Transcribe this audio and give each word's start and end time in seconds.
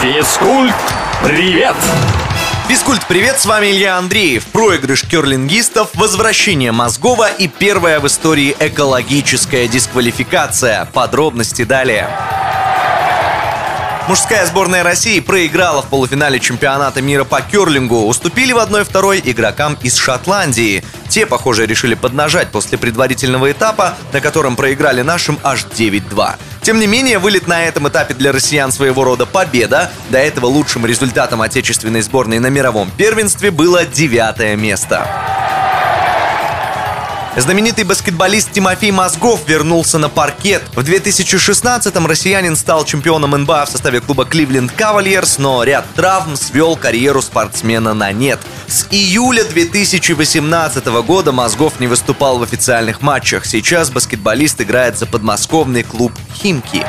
Физкульт, 0.00 0.74
привет! 1.22 1.76
Физкульт, 2.68 3.06
привет, 3.06 3.38
с 3.38 3.44
вами 3.44 3.66
Илья 3.66 3.98
Андреев. 3.98 4.46
Проигрыш 4.46 5.02
керлингистов, 5.02 5.90
возвращение 5.92 6.72
Мозгова 6.72 7.30
и 7.30 7.48
первая 7.48 8.00
в 8.00 8.06
истории 8.06 8.56
экологическая 8.58 9.68
дисквалификация. 9.68 10.86
Подробности 10.94 11.64
далее. 11.64 12.08
Мужская 14.08 14.46
сборная 14.46 14.82
России 14.82 15.20
проиграла 15.20 15.82
в 15.82 15.86
полуфинале 15.86 16.40
чемпионата 16.40 17.02
мира 17.02 17.24
по 17.24 17.42
керлингу. 17.42 18.06
Уступили 18.06 18.52
в 18.52 18.56
1-2 18.56 19.20
игрокам 19.30 19.76
из 19.82 19.96
Шотландии. 19.96 20.82
Те, 21.08 21.26
похоже, 21.26 21.66
решили 21.66 21.94
поднажать 21.94 22.48
после 22.50 22.78
предварительного 22.78 23.52
этапа, 23.52 23.94
на 24.14 24.20
котором 24.22 24.56
проиграли 24.56 25.02
нашим 25.02 25.38
аж 25.42 25.66
9-2. 25.66 26.36
Тем 26.70 26.78
не 26.78 26.86
менее, 26.86 27.18
вылет 27.18 27.48
на 27.48 27.64
этом 27.64 27.88
этапе 27.88 28.14
для 28.14 28.30
россиян 28.30 28.70
своего 28.70 29.02
рода 29.02 29.26
победа. 29.26 29.90
До 30.08 30.18
этого 30.18 30.46
лучшим 30.46 30.86
результатом 30.86 31.42
отечественной 31.42 32.00
сборной 32.00 32.38
на 32.38 32.46
мировом 32.46 32.92
первенстве 32.96 33.50
было 33.50 33.84
девятое 33.84 34.54
место. 34.54 35.29
Знаменитый 37.36 37.84
баскетболист 37.84 38.50
Тимофей 38.50 38.90
Мозгов 38.90 39.42
вернулся 39.46 39.98
на 39.98 40.08
паркет. 40.08 40.62
В 40.74 40.80
2016-м 40.80 42.06
россиянин 42.06 42.56
стал 42.56 42.84
чемпионом 42.84 43.30
НБА 43.30 43.66
в 43.66 43.68
составе 43.68 44.00
клуба 44.00 44.24
Кливленд 44.24 44.72
Кавальерс, 44.72 45.38
но 45.38 45.62
ряд 45.62 45.84
травм 45.94 46.34
свел 46.34 46.74
карьеру 46.74 47.22
спортсмена 47.22 47.94
на 47.94 48.10
нет. 48.10 48.40
С 48.66 48.86
июля 48.90 49.44
2018 49.44 50.84
года 51.06 51.30
Мозгов 51.30 51.78
не 51.78 51.86
выступал 51.86 52.38
в 52.38 52.42
официальных 52.42 53.00
матчах. 53.00 53.46
Сейчас 53.46 53.90
баскетболист 53.90 54.60
играет 54.60 54.98
за 54.98 55.06
подмосковный 55.06 55.84
клуб 55.84 56.12
«Химки». 56.34 56.84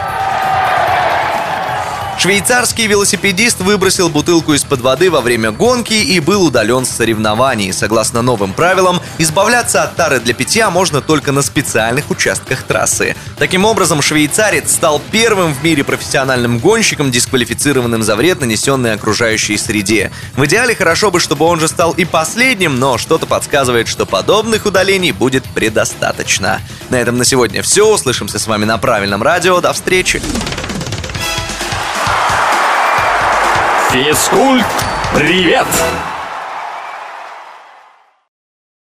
Швейцарский 2.21 2.85
велосипедист 2.85 3.61
выбросил 3.61 4.07
бутылку 4.07 4.53
из-под 4.53 4.81
воды 4.81 5.09
во 5.09 5.21
время 5.21 5.49
гонки 5.49 5.93
и 5.93 6.19
был 6.19 6.43
удален 6.45 6.85
с 6.85 6.91
соревнований. 6.91 7.73
Согласно 7.73 8.21
новым 8.21 8.53
правилам, 8.53 9.01
избавляться 9.17 9.81
от 9.81 9.95
тары 9.95 10.19
для 10.19 10.35
питья 10.35 10.69
можно 10.69 11.01
только 11.01 11.31
на 11.31 11.41
специальных 11.41 12.11
участках 12.11 12.61
трассы. 12.61 13.15
Таким 13.39 13.65
образом, 13.65 14.03
швейцарец 14.03 14.71
стал 14.71 15.01
первым 15.09 15.55
в 15.55 15.63
мире 15.63 15.83
профессиональным 15.83 16.59
гонщиком, 16.59 17.09
дисквалифицированным 17.09 18.03
за 18.03 18.15
вред, 18.15 18.39
нанесенный 18.39 18.93
окружающей 18.93 19.57
среде. 19.57 20.11
В 20.35 20.45
идеале 20.45 20.75
хорошо 20.75 21.09
бы, 21.09 21.19
чтобы 21.19 21.45
он 21.45 21.59
же 21.59 21.67
стал 21.67 21.93
и 21.93 22.05
последним, 22.05 22.79
но 22.79 22.99
что-то 22.99 23.25
подсказывает, 23.25 23.87
что 23.87 24.05
подобных 24.05 24.67
удалений 24.67 25.11
будет 25.11 25.43
предостаточно. 25.55 26.61
На 26.91 26.97
этом 27.01 27.17
на 27.17 27.25
сегодня 27.25 27.63
все. 27.63 27.91
Услышимся 27.91 28.37
с 28.37 28.45
вами 28.45 28.65
на 28.65 28.77
правильном 28.77 29.23
радио. 29.23 29.59
До 29.59 29.73
встречи! 29.73 30.21
Физкульт, 33.91 34.65
привет! 35.13 35.67